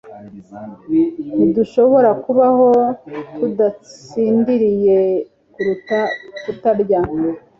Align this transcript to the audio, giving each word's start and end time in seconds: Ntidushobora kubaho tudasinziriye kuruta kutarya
Ntidushobora 1.35 2.09
kubaho 2.23 2.67
tudasinziriye 3.35 4.99
kuruta 5.53 5.99
kutarya 6.43 6.99